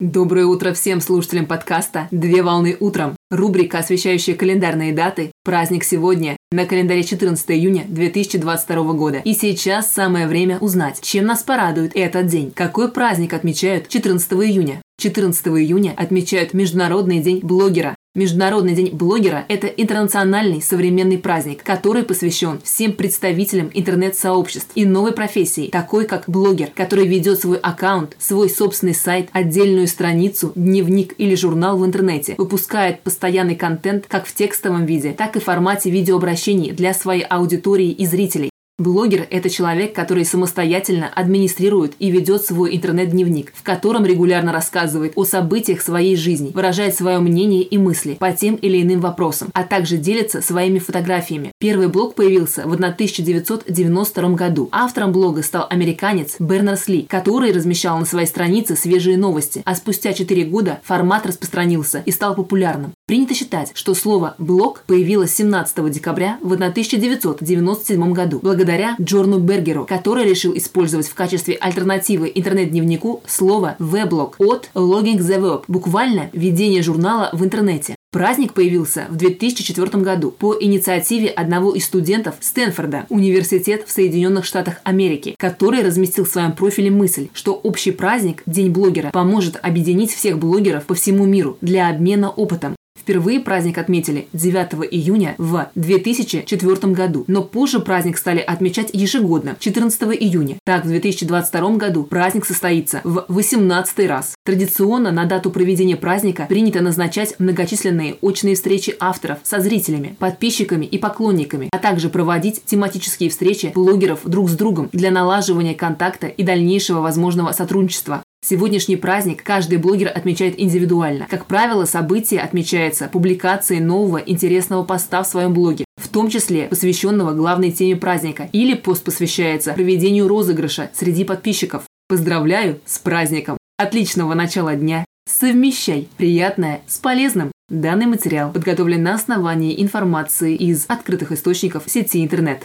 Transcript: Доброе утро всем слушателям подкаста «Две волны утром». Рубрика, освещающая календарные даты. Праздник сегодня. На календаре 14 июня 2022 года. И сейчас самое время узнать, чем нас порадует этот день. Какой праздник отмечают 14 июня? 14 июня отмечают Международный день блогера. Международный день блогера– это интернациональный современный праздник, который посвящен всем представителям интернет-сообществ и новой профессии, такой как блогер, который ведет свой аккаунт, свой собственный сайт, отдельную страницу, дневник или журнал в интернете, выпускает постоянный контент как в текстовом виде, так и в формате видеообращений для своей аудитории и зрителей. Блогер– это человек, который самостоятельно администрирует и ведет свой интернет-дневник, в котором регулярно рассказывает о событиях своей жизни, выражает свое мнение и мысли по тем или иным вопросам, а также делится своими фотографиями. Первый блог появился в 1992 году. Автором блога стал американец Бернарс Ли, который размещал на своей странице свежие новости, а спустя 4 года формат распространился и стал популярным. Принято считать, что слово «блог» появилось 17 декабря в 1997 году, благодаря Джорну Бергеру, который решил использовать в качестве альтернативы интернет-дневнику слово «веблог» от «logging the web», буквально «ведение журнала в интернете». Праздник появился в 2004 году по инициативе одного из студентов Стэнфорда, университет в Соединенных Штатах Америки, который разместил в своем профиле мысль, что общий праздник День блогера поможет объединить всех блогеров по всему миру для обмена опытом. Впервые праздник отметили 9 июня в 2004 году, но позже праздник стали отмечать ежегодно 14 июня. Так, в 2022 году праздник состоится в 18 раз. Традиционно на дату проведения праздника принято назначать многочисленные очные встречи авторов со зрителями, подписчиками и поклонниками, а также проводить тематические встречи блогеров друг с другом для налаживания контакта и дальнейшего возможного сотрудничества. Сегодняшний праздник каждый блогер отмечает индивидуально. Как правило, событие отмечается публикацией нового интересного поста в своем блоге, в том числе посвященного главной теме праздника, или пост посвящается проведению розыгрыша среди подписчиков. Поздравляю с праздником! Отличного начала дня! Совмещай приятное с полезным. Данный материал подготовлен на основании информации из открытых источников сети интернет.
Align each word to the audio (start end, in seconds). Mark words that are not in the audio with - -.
Доброе 0.00 0.46
утро 0.46 0.72
всем 0.72 1.00
слушателям 1.00 1.46
подкаста 1.46 2.08
«Две 2.10 2.42
волны 2.42 2.76
утром». 2.80 3.14
Рубрика, 3.30 3.78
освещающая 3.78 4.34
календарные 4.34 4.92
даты. 4.92 5.30
Праздник 5.44 5.84
сегодня. 5.84 6.36
На 6.50 6.66
календаре 6.66 7.04
14 7.04 7.52
июня 7.52 7.84
2022 7.86 8.92
года. 8.94 9.18
И 9.18 9.34
сейчас 9.34 9.92
самое 9.92 10.26
время 10.26 10.58
узнать, 10.58 11.00
чем 11.00 11.26
нас 11.26 11.44
порадует 11.44 11.92
этот 11.94 12.26
день. 12.26 12.50
Какой 12.50 12.90
праздник 12.90 13.34
отмечают 13.34 13.86
14 13.88 14.32
июня? 14.32 14.82
14 14.98 15.46
июня 15.46 15.94
отмечают 15.96 16.54
Международный 16.54 17.20
день 17.20 17.38
блогера. 17.40 17.94
Международный 18.16 18.76
день 18.76 18.94
блогера– 18.94 19.44
это 19.48 19.66
интернациональный 19.66 20.62
современный 20.62 21.18
праздник, 21.18 21.64
который 21.64 22.04
посвящен 22.04 22.60
всем 22.62 22.92
представителям 22.92 23.72
интернет-сообществ 23.74 24.70
и 24.76 24.84
новой 24.84 25.10
профессии, 25.10 25.66
такой 25.66 26.06
как 26.06 26.28
блогер, 26.28 26.68
который 26.76 27.08
ведет 27.08 27.40
свой 27.40 27.56
аккаунт, 27.56 28.14
свой 28.20 28.48
собственный 28.48 28.94
сайт, 28.94 29.30
отдельную 29.32 29.88
страницу, 29.88 30.52
дневник 30.54 31.14
или 31.18 31.34
журнал 31.34 31.76
в 31.76 31.84
интернете, 31.84 32.36
выпускает 32.38 33.00
постоянный 33.00 33.56
контент 33.56 34.04
как 34.06 34.26
в 34.26 34.34
текстовом 34.34 34.86
виде, 34.86 35.10
так 35.10 35.34
и 35.34 35.40
в 35.40 35.44
формате 35.44 35.90
видеообращений 35.90 36.70
для 36.70 36.94
своей 36.94 37.24
аудитории 37.24 37.90
и 37.90 38.06
зрителей. 38.06 38.53
Блогер– 38.84 39.26
это 39.30 39.48
человек, 39.48 39.94
который 39.94 40.26
самостоятельно 40.26 41.08
администрирует 41.08 41.94
и 42.00 42.10
ведет 42.10 42.44
свой 42.44 42.76
интернет-дневник, 42.76 43.54
в 43.54 43.62
котором 43.62 44.04
регулярно 44.04 44.52
рассказывает 44.52 45.14
о 45.16 45.24
событиях 45.24 45.80
своей 45.80 46.16
жизни, 46.16 46.50
выражает 46.52 46.94
свое 46.94 47.18
мнение 47.18 47.62
и 47.62 47.78
мысли 47.78 48.18
по 48.20 48.30
тем 48.32 48.56
или 48.56 48.82
иным 48.82 49.00
вопросам, 49.00 49.48
а 49.54 49.64
также 49.64 49.96
делится 49.96 50.42
своими 50.42 50.78
фотографиями. 50.78 51.50
Первый 51.58 51.88
блог 51.88 52.14
появился 52.14 52.68
в 52.68 52.74
1992 52.74 54.28
году. 54.34 54.68
Автором 54.70 55.12
блога 55.12 55.42
стал 55.42 55.66
американец 55.70 56.36
Бернарс 56.38 56.86
Ли, 56.86 57.06
который 57.08 57.52
размещал 57.52 57.98
на 57.98 58.04
своей 58.04 58.26
странице 58.26 58.76
свежие 58.76 59.16
новости, 59.16 59.62
а 59.64 59.76
спустя 59.76 60.12
4 60.12 60.44
года 60.44 60.80
формат 60.84 61.24
распространился 61.24 62.02
и 62.04 62.10
стал 62.10 62.34
популярным. 62.34 62.92
Принято 63.06 63.34
считать, 63.34 63.72
что 63.74 63.92
слово 63.92 64.34
«блог» 64.38 64.82
появилось 64.86 65.34
17 65.34 65.90
декабря 65.90 66.38
в 66.40 66.54
1997 66.54 68.12
году, 68.14 68.40
благодаря 68.42 68.96
Джорну 68.98 69.40
Бергеру, 69.40 69.84
который 69.84 70.24
решил 70.24 70.56
использовать 70.56 71.08
в 71.08 71.14
качестве 71.14 71.56
альтернативы 71.56 72.32
интернет-дневнику 72.34 73.22
слово 73.26 73.76
«веблог» 73.78 74.36
от 74.38 74.70
«logging 74.74 75.18
the 75.18 75.38
web», 75.38 75.64
буквально 75.68 76.30
«ведение 76.32 76.82
журнала 76.82 77.28
в 77.34 77.44
интернете». 77.44 77.94
Праздник 78.10 78.54
появился 78.54 79.06
в 79.10 79.16
2004 79.16 80.02
году 80.02 80.30
по 80.30 80.56
инициативе 80.58 81.28
одного 81.28 81.74
из 81.74 81.84
студентов 81.84 82.36
Стэнфорда, 82.40 83.04
университет 83.10 83.84
в 83.86 83.92
Соединенных 83.92 84.46
Штатах 84.46 84.80
Америки, 84.82 85.34
который 85.38 85.82
разместил 85.82 86.24
в 86.24 86.30
своем 86.30 86.52
профиле 86.52 86.90
мысль, 86.90 87.28
что 87.34 87.52
общий 87.52 87.90
праздник 87.90 88.42
День 88.46 88.70
блогера 88.70 89.10
поможет 89.10 89.58
объединить 89.60 90.14
всех 90.14 90.38
блогеров 90.38 90.86
по 90.86 90.94
всему 90.94 91.26
миру 91.26 91.58
для 91.60 91.90
обмена 91.90 92.30
опытом. 92.30 92.76
Впервые 93.04 93.38
праздник 93.38 93.76
отметили 93.76 94.28
9 94.32 94.88
июня 94.90 95.34
в 95.36 95.68
2004 95.74 96.94
году, 96.94 97.24
но 97.26 97.42
позже 97.42 97.78
праздник 97.80 98.16
стали 98.16 98.38
отмечать 98.38 98.88
ежегодно 98.94 99.56
14 99.60 100.04
июня. 100.18 100.56
Так, 100.64 100.86
в 100.86 100.88
2022 100.88 101.76
году 101.76 102.04
праздник 102.04 102.46
состоится 102.46 103.02
в 103.04 103.26
18 103.28 104.08
раз. 104.08 104.34
Традиционно 104.42 105.12
на 105.12 105.26
дату 105.26 105.50
проведения 105.50 105.96
праздника 105.96 106.46
принято 106.48 106.80
назначать 106.80 107.34
многочисленные 107.38 108.16
очные 108.22 108.54
встречи 108.54 108.96
авторов 108.98 109.40
со 109.42 109.60
зрителями, 109.60 110.16
подписчиками 110.18 110.86
и 110.86 110.96
поклонниками, 110.96 111.68
а 111.72 111.78
также 111.78 112.08
проводить 112.08 112.64
тематические 112.64 113.28
встречи 113.28 113.70
блогеров 113.74 114.20
друг 114.24 114.48
с 114.48 114.54
другом 114.54 114.88
для 114.94 115.10
налаживания 115.10 115.74
контакта 115.74 116.26
и 116.26 116.42
дальнейшего 116.42 117.02
возможного 117.02 117.52
сотрудничества. 117.52 118.23
Сегодняшний 118.46 118.96
праздник 118.96 119.42
каждый 119.42 119.78
блогер 119.78 120.12
отмечает 120.14 120.60
индивидуально. 120.60 121.26
Как 121.30 121.46
правило, 121.46 121.86
событие 121.86 122.42
отмечается 122.42 123.08
публикацией 123.08 123.80
нового 123.80 124.18
интересного 124.18 124.84
поста 124.84 125.22
в 125.22 125.26
своем 125.26 125.54
блоге, 125.54 125.86
в 125.96 126.08
том 126.08 126.28
числе 126.28 126.68
посвященного 126.68 127.32
главной 127.32 127.72
теме 127.72 127.96
праздника, 127.96 128.50
или 128.52 128.74
пост 128.74 129.02
посвящается 129.02 129.72
проведению 129.72 130.28
розыгрыша 130.28 130.90
среди 130.92 131.24
подписчиков. 131.24 131.84
Поздравляю 132.06 132.80
с 132.84 132.98
праздником! 132.98 133.56
Отличного 133.78 134.34
начала 134.34 134.74
дня! 134.74 135.06
Совмещай 135.26 136.06
приятное 136.18 136.82
с 136.86 136.98
полезным. 136.98 137.50
Данный 137.70 138.04
материал 138.04 138.52
подготовлен 138.52 139.02
на 139.02 139.14
основании 139.14 139.80
информации 139.82 140.54
из 140.54 140.84
открытых 140.86 141.32
источников 141.32 141.84
сети 141.86 142.22
интернет. 142.22 142.64